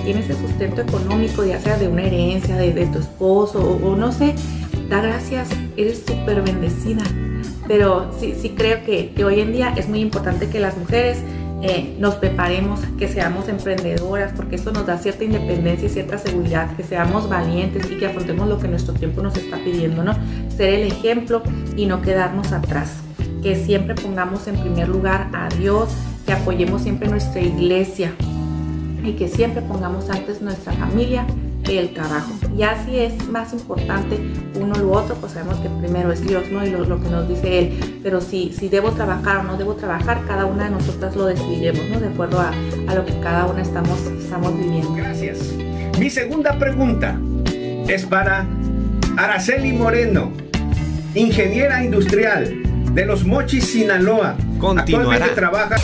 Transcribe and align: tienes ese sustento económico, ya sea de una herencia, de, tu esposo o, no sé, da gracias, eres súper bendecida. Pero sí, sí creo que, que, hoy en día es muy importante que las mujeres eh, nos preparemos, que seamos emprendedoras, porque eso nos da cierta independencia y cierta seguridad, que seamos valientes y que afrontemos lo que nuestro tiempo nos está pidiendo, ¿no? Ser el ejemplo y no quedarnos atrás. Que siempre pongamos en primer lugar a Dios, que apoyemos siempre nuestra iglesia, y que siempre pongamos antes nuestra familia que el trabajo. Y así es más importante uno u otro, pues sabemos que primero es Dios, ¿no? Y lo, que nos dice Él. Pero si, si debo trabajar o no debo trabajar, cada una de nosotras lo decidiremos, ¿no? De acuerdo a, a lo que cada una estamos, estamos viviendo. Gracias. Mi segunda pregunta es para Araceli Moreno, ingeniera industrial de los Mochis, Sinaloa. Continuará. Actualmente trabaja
tienes 0.00 0.28
ese 0.28 0.40
sustento 0.40 0.80
económico, 0.80 1.44
ya 1.44 1.60
sea 1.60 1.76
de 1.76 1.88
una 1.88 2.02
herencia, 2.02 2.56
de, 2.56 2.86
tu 2.86 2.98
esposo 2.98 3.60
o, 3.60 3.96
no 3.96 4.12
sé, 4.12 4.34
da 4.88 5.00
gracias, 5.00 5.48
eres 5.76 6.02
súper 6.06 6.42
bendecida. 6.42 7.02
Pero 7.68 8.10
sí, 8.18 8.34
sí 8.40 8.50
creo 8.50 8.84
que, 8.84 9.12
que, 9.14 9.24
hoy 9.24 9.40
en 9.40 9.52
día 9.52 9.72
es 9.76 9.88
muy 9.88 10.00
importante 10.00 10.48
que 10.48 10.60
las 10.60 10.76
mujeres 10.76 11.18
eh, 11.62 11.94
nos 12.00 12.16
preparemos, 12.16 12.80
que 12.98 13.06
seamos 13.06 13.48
emprendedoras, 13.48 14.32
porque 14.34 14.56
eso 14.56 14.72
nos 14.72 14.84
da 14.84 14.98
cierta 14.98 15.22
independencia 15.22 15.86
y 15.86 15.90
cierta 15.90 16.18
seguridad, 16.18 16.74
que 16.76 16.82
seamos 16.82 17.28
valientes 17.28 17.88
y 17.88 17.98
que 17.98 18.06
afrontemos 18.06 18.48
lo 18.48 18.58
que 18.58 18.66
nuestro 18.66 18.94
tiempo 18.94 19.22
nos 19.22 19.36
está 19.36 19.58
pidiendo, 19.62 20.02
¿no? 20.02 20.12
Ser 20.56 20.74
el 20.74 20.88
ejemplo 20.88 21.40
y 21.76 21.86
no 21.86 22.02
quedarnos 22.02 22.50
atrás. 22.50 22.96
Que 23.42 23.54
siempre 23.54 23.94
pongamos 23.94 24.48
en 24.48 24.56
primer 24.56 24.88
lugar 24.88 25.30
a 25.32 25.48
Dios, 25.50 25.90
que 26.26 26.32
apoyemos 26.32 26.82
siempre 26.82 27.08
nuestra 27.08 27.40
iglesia, 27.40 28.12
y 29.02 29.12
que 29.12 29.28
siempre 29.28 29.62
pongamos 29.62 30.10
antes 30.10 30.40
nuestra 30.42 30.72
familia 30.72 31.26
que 31.64 31.78
el 31.78 31.94
trabajo. 31.94 32.32
Y 32.56 32.62
así 32.62 32.98
es 32.98 33.28
más 33.28 33.52
importante 33.52 34.18
uno 34.60 34.74
u 34.84 34.92
otro, 34.92 35.14
pues 35.16 35.32
sabemos 35.32 35.58
que 35.58 35.68
primero 35.68 36.12
es 36.12 36.20
Dios, 36.26 36.44
¿no? 36.50 36.64
Y 36.64 36.70
lo, 36.70 37.00
que 37.00 37.08
nos 37.08 37.28
dice 37.28 37.58
Él. 37.58 38.00
Pero 38.02 38.20
si, 38.20 38.52
si 38.52 38.68
debo 38.68 38.90
trabajar 38.92 39.38
o 39.38 39.42
no 39.44 39.56
debo 39.56 39.74
trabajar, 39.74 40.22
cada 40.26 40.46
una 40.46 40.64
de 40.64 40.70
nosotras 40.70 41.14
lo 41.16 41.26
decidiremos, 41.26 41.88
¿no? 41.88 42.00
De 42.00 42.08
acuerdo 42.08 42.40
a, 42.40 42.52
a 42.88 42.94
lo 42.94 43.04
que 43.04 43.18
cada 43.20 43.46
una 43.46 43.62
estamos, 43.62 43.98
estamos 44.18 44.56
viviendo. 44.58 44.94
Gracias. 44.94 45.52
Mi 45.98 46.10
segunda 46.10 46.58
pregunta 46.58 47.18
es 47.88 48.06
para 48.06 48.46
Araceli 49.16 49.72
Moreno, 49.72 50.32
ingeniera 51.14 51.84
industrial 51.84 52.62
de 52.92 53.06
los 53.06 53.24
Mochis, 53.24 53.66
Sinaloa. 53.66 54.36
Continuará. 54.58 55.26
Actualmente 55.26 55.34
trabaja 55.34 55.76